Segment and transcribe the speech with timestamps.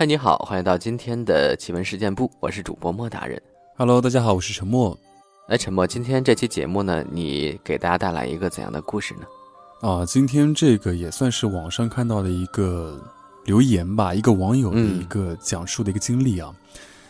[0.00, 3.38] 嗨，你好，欢迎到今天的奇闻事件部，我是主播莫大人。
[3.76, 4.98] Hello，大家好，我是陈默。
[5.46, 9.26] 哎，陈默，今天这期节目呢，你给大家带来一个怎样的故事呢？
[9.86, 12.98] 啊，今天这个也算是网上看到的一个
[13.44, 16.50] 留言吧，一个网友的嗯一个讲述的一个经历啊。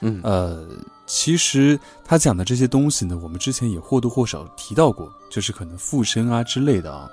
[0.01, 0.67] 嗯呃，
[1.07, 7.09] 其实他讲的这些东西呢，我们之前也或多或少提到过，就是可能附身啊之类的啊。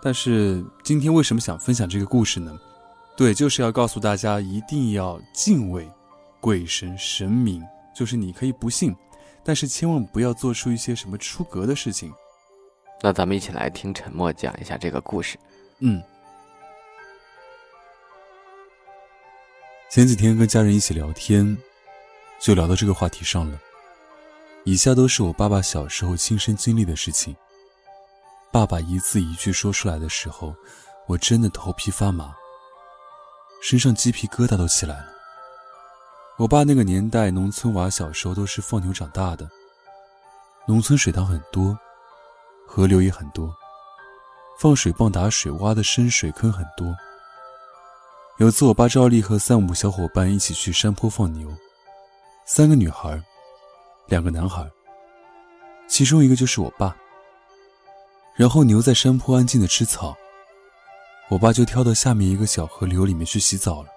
[0.00, 2.58] 但是今天为什么想分享这个故事呢？
[3.20, 5.86] 对，就是要告诉大家一定要敬畏
[6.40, 7.62] 鬼神神明，
[7.94, 8.96] 就是你可以不信，
[9.44, 12.10] 但是千万不要做出一些什么出格的事情。
[13.02, 15.38] 那咱们一起来听沉默讲一下这个故事。
[15.80, 16.02] 嗯，
[19.90, 21.54] 前几天跟家人一起聊天，
[22.40, 23.60] 就聊到这个话题上了。
[24.64, 27.36] 以下都是我爸爸小时候亲身经历的事情。
[28.50, 30.54] 爸爸一字一句说出来的时候，
[31.06, 32.34] 我真的头皮发麻，
[33.60, 35.06] 身上鸡皮疙瘩都起来了。
[36.38, 39.48] 我爸那个年代，农村娃小时候都是放牛长大的，
[40.66, 41.78] 农村水塘很多，
[42.66, 43.54] 河流也很多。
[44.58, 46.94] 放水棒打水挖的深水坑很多。
[48.38, 51.50] 有次，我爸照例和三五小伙伴一起去山坡放牛，
[52.46, 53.22] 三个女孩，
[54.06, 54.66] 两个男孩，
[55.86, 56.96] 其中一个就是我爸。
[58.34, 60.16] 然后牛在山坡安静的吃草，
[61.30, 63.88] 我爸就跳到下面一个小河流里面去洗澡了。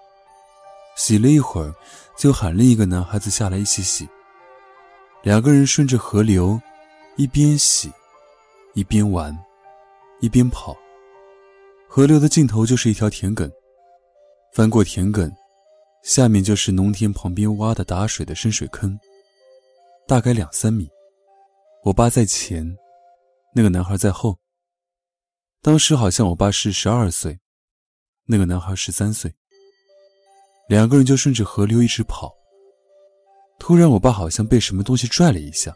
[0.95, 1.73] 洗了一会儿，
[2.15, 4.07] 就喊另一个男孩子下来一起洗。
[5.23, 6.61] 两个人顺着河流，
[7.17, 7.91] 一边洗，
[8.75, 9.35] 一边玩。
[10.21, 10.77] 一边跑，
[11.89, 13.51] 河流的尽头就是一条田埂，
[14.53, 15.29] 翻过田埂，
[16.01, 18.97] 下面就是农田旁边挖的打水的深水坑，
[20.07, 20.87] 大概两三米。
[21.83, 22.77] 我爸在前，
[23.53, 24.37] 那个男孩在后。
[25.63, 27.39] 当时好像我爸是十二岁，
[28.25, 29.33] 那个男孩十三岁。
[30.67, 32.33] 两个人就顺着河流一直跑。
[33.59, 35.73] 突然，我爸好像被什么东西拽了一下，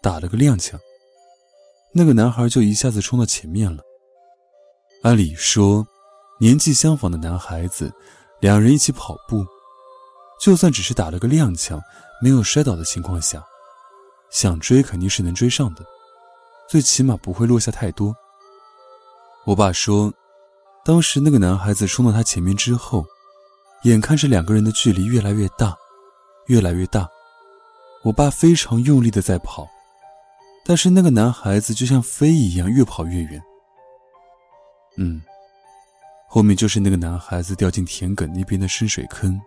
[0.00, 0.78] 打了个踉跄。
[1.92, 3.82] 那个男孩就一下子冲到前面了。
[5.02, 5.84] 按理说，
[6.38, 7.92] 年纪相仿的男孩子，
[8.40, 9.44] 两人一起跑步，
[10.40, 11.82] 就算只是打了个踉跄，
[12.22, 13.44] 没有摔倒的情况下，
[14.30, 15.84] 想追肯定是能追上的，
[16.68, 18.14] 最起码不会落下太多。
[19.44, 20.12] 我爸说，
[20.84, 23.04] 当时那个男孩子冲到他前面之后，
[23.82, 25.76] 眼看着两个人的距离越来越大，
[26.46, 27.08] 越来越大，
[28.04, 29.68] 我爸非常用力的在跑。
[30.64, 33.42] 但是那个男孩子就像飞一样，越跑越远。
[34.96, 35.20] 嗯，
[36.28, 39.40] 后面就是那个男孩子掉进田埂那边的深水坑，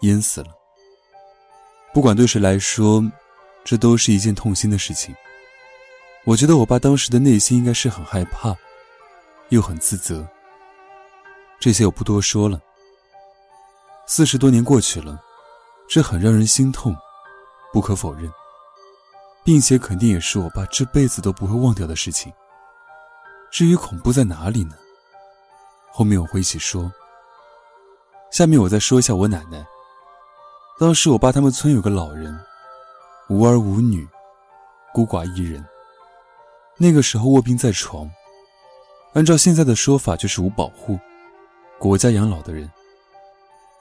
[0.00, 0.48] 淹死了。
[1.92, 3.04] 不管对谁来说，
[3.62, 5.14] 这都是一件痛心的事情。
[6.24, 8.56] 我觉得我爸当时的内心应该是很害怕，
[9.50, 10.26] 又很自责。
[11.58, 12.60] 这些我不多说了。
[14.06, 15.20] 四十多年过去了，
[15.88, 16.96] 这很让人心痛，
[17.72, 18.30] 不可否认。
[19.44, 22.30] 并且肯定也是我爸这辈子都不会忘掉的事情。
[23.50, 24.74] 至于恐怖在哪里呢？
[25.90, 26.92] 后面我会一起说。
[28.30, 29.66] 下面我再说一下我奶奶。
[30.78, 32.38] 当时我爸他们村有个老人，
[33.30, 34.06] 无儿无女，
[34.92, 35.64] 孤寡一人。
[36.76, 38.10] 那个时候卧病在床，
[39.18, 40.96] 按照现在的说法就是无保护，
[41.76, 42.70] 国家养老的人。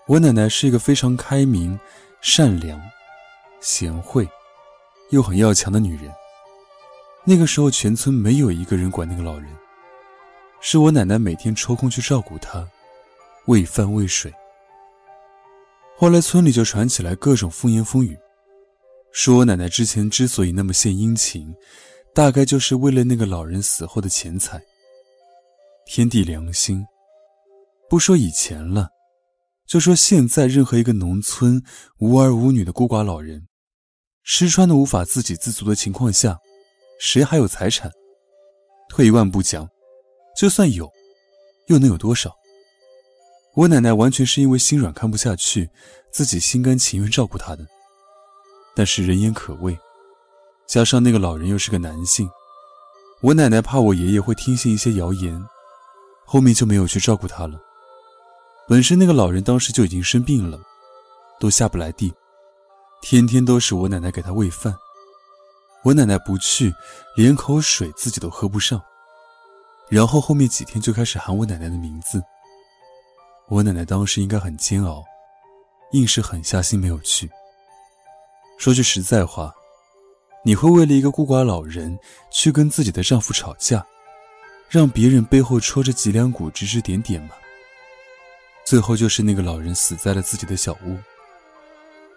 [0.07, 1.79] 我奶奶是一个非常开明、
[2.21, 2.81] 善良、
[3.61, 4.27] 贤惠。
[5.11, 6.11] 又很要强的女人。
[7.23, 9.47] 那个时候，全村没有一个人管那个老人，
[10.59, 12.67] 是我奶奶每天抽空去照顾她，
[13.45, 14.33] 喂饭喂水。
[15.97, 18.17] 后来村里就传起来各种风言风语，
[19.11, 21.53] 说我奶奶之前之所以那么献殷勤，
[22.11, 24.59] 大概就是为了那个老人死后的钱财。
[25.89, 26.85] 天地良心，
[27.89, 28.89] 不说以前了，
[29.65, 31.63] 就说现在，任何一个农村
[31.99, 33.47] 无儿无女的孤寡老人。
[34.25, 36.37] 吃穿的无法自给自足的情况下，
[36.99, 37.89] 谁还有财产？
[38.89, 39.65] 退一万步讲，
[40.38, 40.91] 就算有，
[41.67, 42.35] 又能有多少？
[43.56, 45.69] 我奶奶完全是因为心软看不下去，
[46.12, 47.65] 自己心甘情愿照顾她的。
[48.75, 49.79] 但是人言可畏，
[50.67, 52.29] 加上那个老人又是个男性，
[53.21, 55.41] 我奶奶怕我爷爷会听信一些谣言，
[56.29, 57.57] 后面就没有去照顾他了。
[58.68, 60.59] 本身那个老人当时就已经生病了，
[61.39, 62.13] 都下不来地。
[63.01, 64.75] 天天都是我奶奶给他喂饭，
[65.83, 66.74] 我奶奶不去，
[67.15, 68.81] 连口水自己都喝不上。
[69.88, 72.21] 然后后面几天就开始喊我奶奶的名字。
[73.47, 75.01] 我奶奶当时应该很煎熬，
[75.94, 77.31] 硬是狠下心没有去。
[78.57, 79.53] 说句实在话，
[80.44, 81.97] 你会为了一个孤寡老人
[82.29, 83.85] 去跟自己的丈夫吵架，
[84.69, 87.29] 让别人背后戳着脊梁骨指指点点吗？
[88.65, 90.97] 最后就是那个老人死在了自己的小屋。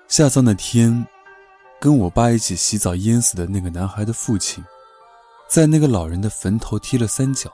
[0.09, 1.07] 下葬那天，
[1.79, 4.65] 跟我爸一起洗澡淹死的那个男孩的父亲，
[5.49, 7.53] 在那个老人的坟头踢了三脚，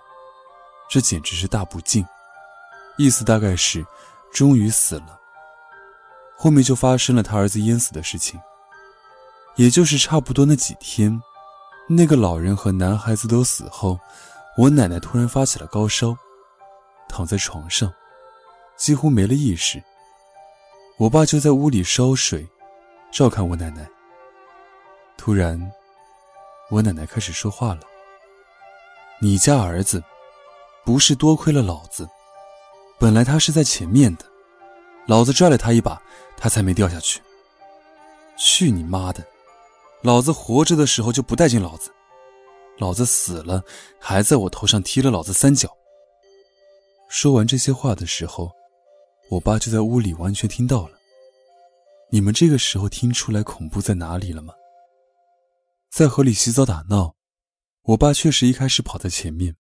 [0.89, 2.03] 这简直是大不敬。
[2.97, 3.85] 意思大概是，
[4.33, 5.21] 终于死了。
[6.35, 8.41] 后面就发生了他儿子淹死的事情。
[9.57, 11.21] 也就是差不多那几天，
[11.87, 13.99] 那个老人和男孩子都死后，
[14.59, 16.17] 我奶奶突然发起了高烧，
[17.11, 17.93] 躺在床上，
[18.75, 19.83] 几乎没了意识。
[20.97, 22.49] 我爸就在屋里烧水，
[23.13, 23.87] 照看我奶奶。
[25.19, 25.61] 突然，
[26.71, 27.81] 我奶奶开始说话了
[29.21, 30.03] ：“你家儿子，
[30.87, 32.09] 不是多亏了老子，
[32.99, 34.25] 本来他是在前面的，
[35.07, 36.01] 老子拽了他一把，
[36.35, 37.21] 他才没掉下去。
[38.39, 39.23] 去你妈的！”
[40.01, 41.91] 老子活着的时候就不待见老子，
[42.79, 43.63] 老子死了
[43.99, 45.71] 还在我头上踢了老子三脚。
[47.09, 48.51] 说完这些话的时候，
[49.31, 50.99] 我爸就在屋里完全听到了。
[52.11, 54.55] 你们这个时候听出来恐怖在哪里了吗？
[55.91, 57.15] 在河里洗澡打闹，
[57.83, 59.57] 我爸确实一开始跑在前面。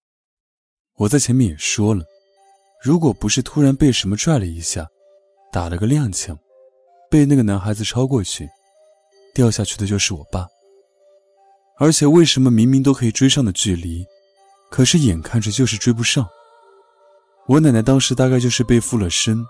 [0.97, 2.05] 我在前面也说了，
[2.83, 4.87] 如果不是突然被什么拽了一下，
[5.51, 6.37] 打了个踉跄，
[7.11, 8.49] 被那个男孩子超过去。
[9.35, 10.47] 掉下去的就是我爸，
[11.79, 14.05] 而且为什么明明都可以追上的距离，
[14.71, 16.27] 可是眼看着就是追不上？
[17.47, 19.47] 我奶奶当时大概就是被附了身，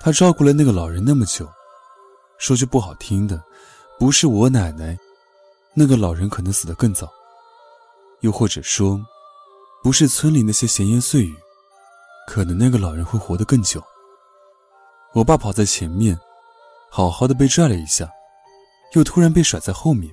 [0.00, 1.48] 她照顾了那个老人那么久，
[2.38, 3.42] 说句不好听的，
[3.98, 4.96] 不是我奶奶，
[5.74, 7.10] 那个老人可能死得更早，
[8.20, 9.00] 又或者说，
[9.82, 11.34] 不是村里那些闲言碎语，
[12.26, 13.82] 可能那个老人会活得更久。
[15.12, 16.16] 我爸跑在前面，
[16.88, 18.08] 好好的被拽了一下。
[18.94, 20.12] 又突然被甩在后面，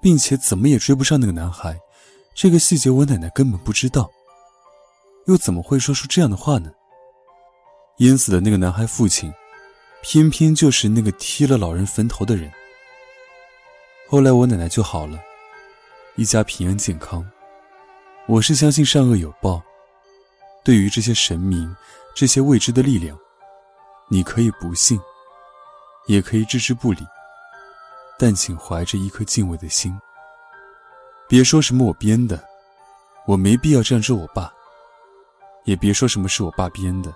[0.00, 1.78] 并且怎么也追不上那个男孩，
[2.34, 4.10] 这个细节我奶奶根本不知道。
[5.26, 6.70] 又怎么会说出这样的话呢？
[7.98, 9.32] 淹死的那个男孩父亲，
[10.02, 12.50] 偏偏就是那个踢了老人坟头的人。
[14.08, 15.18] 后来我奶奶就好了，
[16.16, 17.28] 一家平安健康。
[18.26, 19.62] 我是相信善恶有报，
[20.64, 21.74] 对于这些神明、
[22.14, 23.18] 这些未知的力量，
[24.08, 24.98] 你可以不信，
[26.06, 27.00] 也可以置之不理。
[28.18, 29.96] 但请怀着一颗敬畏的心，
[31.28, 32.42] 别说什么我编的，
[33.26, 34.52] 我没必要这样咒我爸。
[35.64, 37.14] 也别说什么是我爸编的，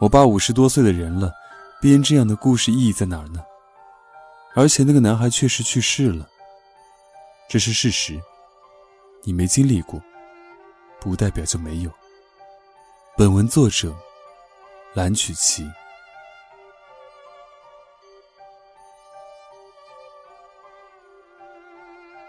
[0.00, 1.32] 我爸五十多岁的人了，
[1.80, 3.44] 编这样的故事意义在哪儿呢？
[4.54, 6.26] 而且那个男孩确实去世了，
[7.48, 8.20] 这是事实。
[9.24, 10.00] 你没经历过，
[11.00, 11.90] 不代表就没有。
[13.16, 13.94] 本文作者：
[14.94, 15.68] 蓝曲奇。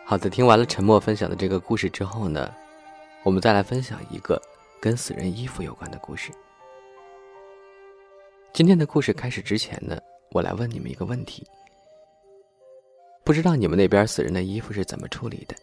[0.10, 2.50] 好的，听完了沉默分享的这个故事之后呢，
[3.26, 4.42] 我们再来分享一个
[4.80, 6.32] 跟死人衣服有关的故事。
[8.54, 10.00] 今天的故事开始之前呢，
[10.32, 11.46] 我来问你们一个问题：
[13.26, 15.54] 不知道你们那边死人的衣服是怎么处理的？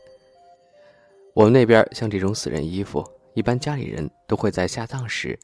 [1.32, 3.02] 我们那边像这种死人衣服，
[3.32, 5.38] 一般家里人都会在下葬时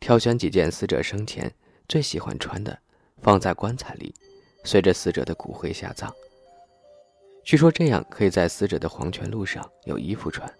[0.00, 1.52] 挑选几件死者生前
[1.90, 2.78] 最喜欢穿的，
[3.20, 4.14] 放在棺材里，
[4.64, 6.10] 随着死者的骨灰下葬。
[7.46, 10.52] 据说这样可以在死者的黄泉路上有衣服穿，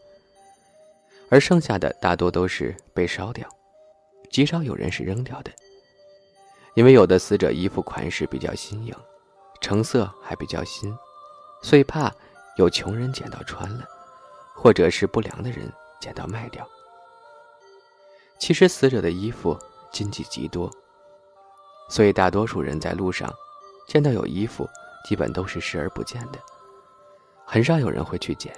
[1.28, 3.44] 而剩下的大多都是被烧掉，
[4.30, 5.50] 极少有人是扔掉的。
[6.74, 8.94] 因为有的死者衣服款式比较新颖，
[9.60, 10.96] 成色还比较新，
[11.60, 12.08] 所以怕
[12.56, 13.84] 有穷人捡到穿了，
[14.54, 16.64] 或者是不良的人捡到卖掉。
[18.38, 19.58] 其实死者的衣服
[19.90, 20.70] 禁忌极多，
[21.88, 23.28] 所以大多数人在路上
[23.88, 24.68] 见到有衣服，
[25.04, 26.38] 基本都是视而不见的。
[27.48, 28.52] 很少有人会去捡，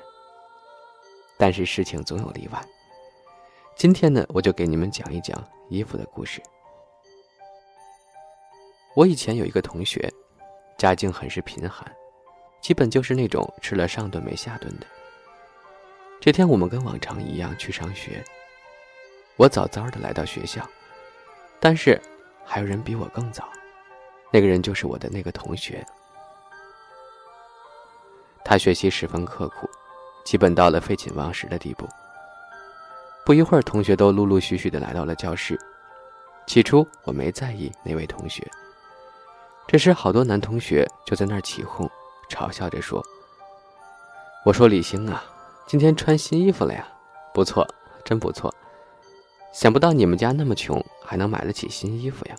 [1.36, 2.58] 但是事情总有例外。
[3.76, 6.42] 今天呢，我就给你们讲一讲衣服的故事。
[8.94, 10.10] 我以前有一个同学，
[10.78, 11.86] 家境很是贫寒，
[12.62, 14.86] 基本就是那种吃了上顿没下顿的。
[16.18, 18.24] 这天我们跟往常一样去上学，
[19.36, 20.66] 我早早的来到学校，
[21.60, 22.00] 但是
[22.42, 23.50] 还有人比我更早，
[24.32, 25.86] 那个人就是我的那个同学。
[28.48, 29.68] 他学习十分刻苦，
[30.24, 31.86] 基本到了废寝忘食的地步。
[33.22, 35.60] 不一会儿，同学都陆陆续续的来到了教室。
[36.46, 38.42] 起初我没在意那位同学，
[39.66, 41.86] 这时好多男同学就在那儿起哄，
[42.30, 43.04] 嘲笑着说
[44.46, 45.22] ：“我说李星啊，
[45.66, 46.88] 今天穿新衣服了呀，
[47.34, 47.68] 不错，
[48.02, 48.50] 真不错。
[49.52, 52.36] 想不到你们家那么穷，还能买得起新衣服呀。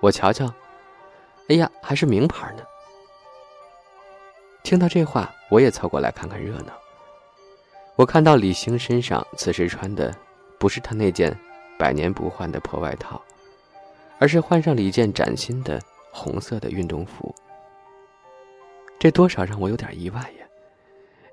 [0.00, 0.52] 我瞧瞧，
[1.48, 2.64] 哎呀，还是名牌呢。”
[4.72, 6.72] 听到这话，我也凑过来看看热闹。
[7.94, 10.16] 我看到李星身上此时穿的，
[10.58, 11.38] 不是他那件
[11.78, 13.20] 百年不换的破外套，
[14.18, 15.78] 而是换上了一件崭新的
[16.10, 17.34] 红色的运动服。
[18.98, 20.46] 这多少让我有点意外呀，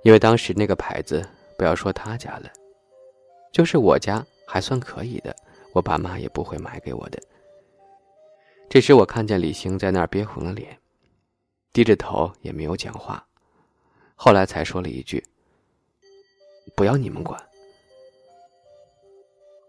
[0.03, 1.25] 因为当时那个牌子，
[1.57, 2.49] 不要说他家了，
[3.53, 5.33] 就是我家还算可以的，
[5.71, 7.17] 我爸妈也不会买给我的。
[8.69, 10.77] 这时我看见李星在那儿憋红了脸，
[11.71, 13.25] 低着头也没有讲话，
[14.21, 15.25] 后来才说了一句
[16.75, 17.41] ：“不要你们管。”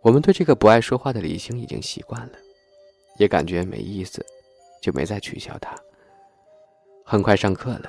[0.03, 2.39] 我们对这个不爱说话的李星已经习惯了，
[3.17, 4.27] 也感觉没意思，
[4.83, 5.73] 就没再取笑他。
[7.05, 7.89] 很快上课了。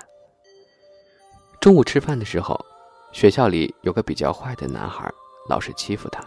[1.59, 2.63] 中午吃饭的时候，
[3.11, 5.11] 学校里有个比较坏的男孩，
[5.49, 6.23] 老是欺负他。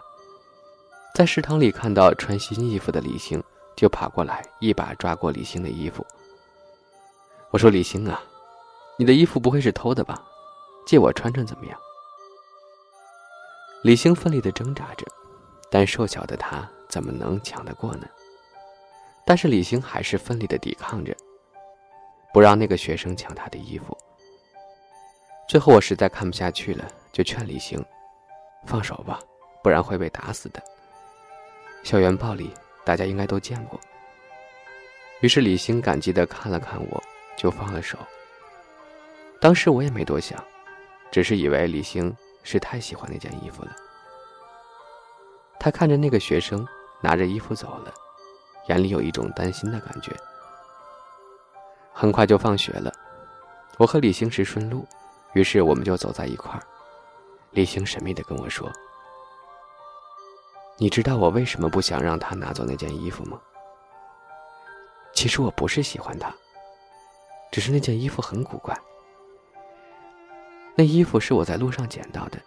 [1.14, 3.40] 在食堂里看到穿新衣服的李星，
[3.76, 6.04] 就跑过来一把抓过李星的衣服。
[7.50, 8.20] 我说：“李星啊，
[8.96, 10.22] 你的衣服不会是偷的吧？
[10.86, 11.78] 借我穿穿怎么样？”
[13.82, 15.06] 李星奋力的挣扎着，
[15.70, 18.06] 但瘦小的他怎么能抢得过呢？
[19.26, 21.14] 但是李星还是奋力的抵抗着。
[22.32, 23.96] 不让那个学生抢他的衣服。
[25.48, 27.80] 最后我实在看不下去了，就劝李星
[28.66, 29.20] ：“放手吧，
[29.62, 30.60] 不然会被打死的。”
[31.84, 32.52] 校园暴力
[32.84, 33.78] 大家应该都见过。
[35.20, 37.00] 于是李星感激的看了看我，
[37.36, 37.96] 就放了手。
[39.44, 40.42] 当时我也没多想，
[41.10, 43.76] 只是以为李星是太喜欢那件衣服了。
[45.60, 46.66] 他看着那个学生
[47.02, 47.92] 拿着衣服走了，
[48.68, 50.10] 眼里有一种担心的感觉。
[51.92, 52.90] 很快就放学了，
[53.76, 54.86] 我和李星是顺路，
[55.34, 56.62] 于是我们就走在一块儿。
[57.50, 58.72] 李星神秘的跟我说
[60.80, 63.38] ：“你知道我为什么不想让他拿走那件衣服吗？
[65.12, 66.34] 其实我不是喜欢他，
[67.52, 68.74] 只是那件衣服很古怪。
[70.74, 72.38] 那衣服是我在路上捡到的，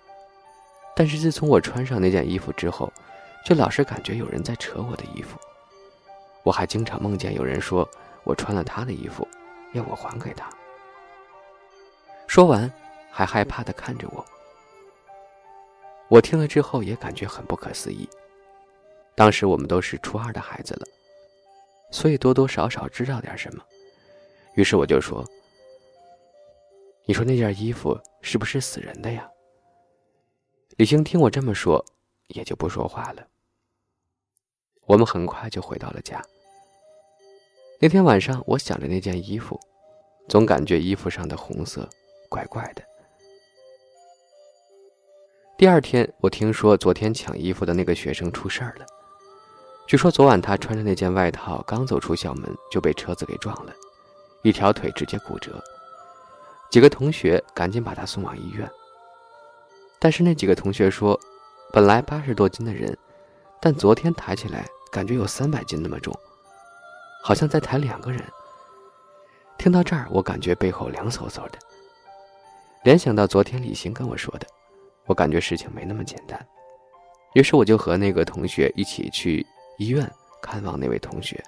[0.96, 2.92] 但是自从我穿上那件衣服之后，
[3.46, 5.38] 就老是感觉有人在扯我的衣服。
[6.44, 7.88] 我还经常梦见有人说
[8.24, 9.28] 我穿了他的衣服。”
[9.74, 10.50] 要我还给他。
[12.26, 12.72] 说完，
[13.12, 14.26] 还害怕的看着我。
[16.08, 18.08] 我听了之后也感觉很不可思议。
[19.14, 20.88] 当时我们都是初二的孩子了，
[21.92, 23.64] 所以多多少少知道点什么。
[24.54, 25.24] 于是我就说
[27.08, 29.28] ：“你说那件衣服是不是死人的呀？”
[30.78, 31.84] 李星听我这么说，
[32.28, 33.26] 也就不说话了。
[34.86, 36.22] 我们很快就回到了家。
[37.80, 39.60] 那天晚上，我想着那件衣服，
[40.28, 41.90] 总感觉衣服上的红色
[42.30, 42.84] 怪怪的。
[45.58, 48.86] 第二天，我听说昨天抢衣服的那个学生出事儿了。
[49.88, 53.74] 据说昨晚他穿着那件外套，刚走出校门就被车子给撞了，
[54.44, 55.64] 一条腿直接骨折。
[56.70, 58.70] 几个同学赶紧把他送往医院。
[60.00, 61.20] 但是那几个同学说，
[61.74, 62.96] 本来八十多斤的人，
[63.60, 66.14] 但昨天抬起来感觉有三百斤那么重。
[67.24, 68.22] 好像在抬两个人。
[69.58, 71.58] 听到这儿，我感觉背后凉飕飕的。
[72.84, 74.46] 联想到昨天李欣跟我说的，
[75.08, 76.48] 我感觉事情没那么简单。
[77.34, 79.46] 于是我就和那个同学一起去
[79.78, 80.10] 医院
[80.42, 81.44] 看望那位同学。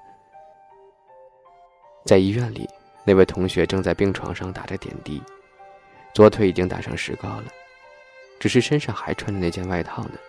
[2.05, 2.67] 在医院里，
[3.03, 5.21] 那位同学正在病床上打着点滴，
[6.13, 7.45] 左腿已经打上石膏了，
[8.39, 10.19] 只是身上还穿着那件外套呢。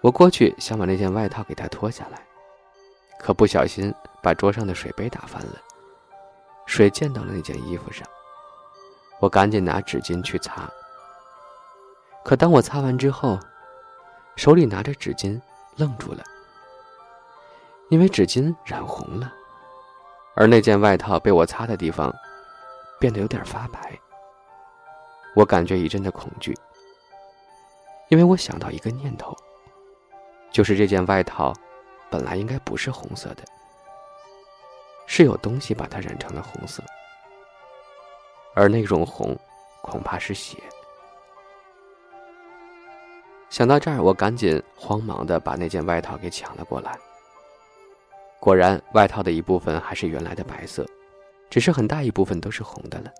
[0.00, 2.20] 我过去想把那件外套给他脱下来。
[3.18, 5.60] 可不小心把桌上的水杯打翻了，
[6.66, 8.04] 水溅到了那件衣服上。
[9.20, 10.68] 我赶紧拿纸巾去擦。
[12.24, 13.38] 可当我擦完之后，
[14.34, 15.40] 手里拿着纸巾，
[15.76, 16.24] 愣住了，
[17.90, 19.32] 因为纸巾染红了，
[20.34, 22.14] 而那件外套被我擦的地方
[22.98, 23.98] 变得有点发白。
[25.34, 26.56] 我感觉一阵的恐惧，
[28.08, 29.36] 因为我想到一个念头，
[30.50, 31.52] 就是这件外套。
[32.10, 33.42] 本来应该不是红色的，
[35.06, 36.82] 是有东西把它染成了红色，
[38.54, 39.34] 而那种红，
[39.80, 40.58] 恐怕是血。
[43.48, 46.98] 想到这儿，我赶紧慌忙的把那件外套给抢了过来。
[48.42, 50.84] 果然，外套的一部分还是原来的白色，
[51.48, 53.12] 只是很大一部分都是红的了。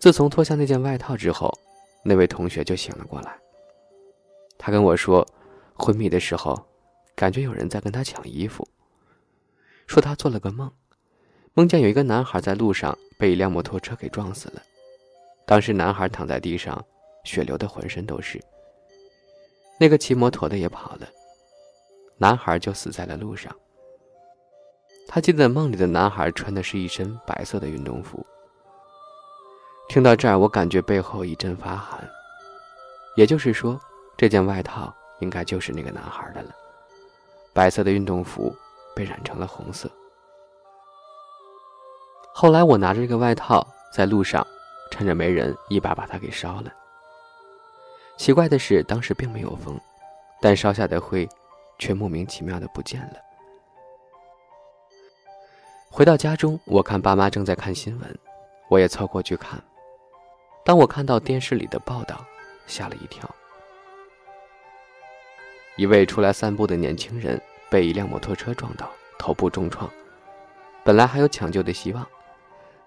[0.00, 1.56] 自从脱下那件外套之后，
[2.02, 3.38] 那位同学就醒了过来。
[4.58, 5.24] 他跟我说。
[5.80, 6.60] 昏迷的时候，
[7.14, 8.66] 感觉有人在跟他抢衣服。
[9.86, 10.68] 说他做了个梦，
[11.54, 14.60] 梦见有一个男孩在路上被一辆摩托车给撞死了。
[15.46, 16.84] 当时男孩躺在地上，
[17.22, 18.42] 血流的浑身都是。
[19.78, 21.08] 那个骑摩托的也跑了，
[22.18, 23.50] 男孩就死在了路上。
[25.08, 28.24] 他记得梦里的男孩穿的是一身白色的运动服。
[29.88, 32.06] 听到这儿，我感觉背后一阵发寒。
[33.16, 33.80] 也就是说，
[34.16, 34.94] 这件外套。
[35.20, 36.54] 应该就是那个男孩的了。
[37.52, 38.54] 白色的运动服
[38.94, 39.90] 被染成了红色。
[42.32, 44.46] 后来我拿着这个外套在路上，
[44.92, 46.72] 趁着没人，一把把它给烧了。
[48.16, 49.76] 奇怪的是，当时并没有风，
[50.40, 51.28] 但烧下的灰
[51.78, 53.14] 却莫名其妙的不见了。
[55.90, 58.18] 回到家中，我看爸妈正在看新闻，
[58.68, 59.62] 我也凑过去看。
[60.64, 62.24] 当我看到电视里的报道，
[62.66, 63.28] 吓了一跳。
[65.76, 69.88] 一位出来散步的年轻人被一辆摩托车撞倒，头部重创，
[70.84, 72.06] 本来还有抢救的希望，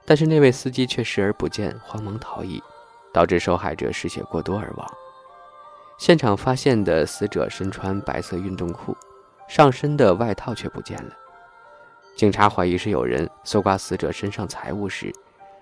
[0.05, 2.61] 但是那位司机却视而不见，慌忙逃逸，
[3.13, 4.87] 导致受害者失血过多而亡。
[6.01, 8.97] 现场发现的死者身穿白色运动裤，
[9.47, 11.15] 上身的外套却不见了。
[12.17, 15.13] 警察怀疑是有人搜刮死者身上财物时，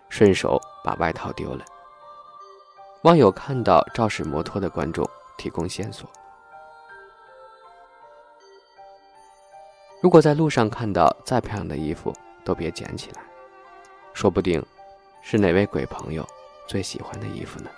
[0.07, 1.65] 顺手把外套丢了。
[3.01, 5.05] 网友看到肇事摩托的观众
[5.37, 6.09] 提供线索。
[10.01, 12.15] 如果在路上看到再漂亮的衣服，
[12.45, 13.21] 都别捡起来，
[14.13, 14.65] 说不定
[15.21, 16.25] 是哪位鬼朋友
[16.65, 17.69] 最喜欢的衣服呢？